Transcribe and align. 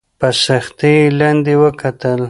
په 0.19 0.27
سختۍ 0.43 0.93
یې 1.01 1.13
لاندي 1.19 1.55
وکتل! 1.63 2.19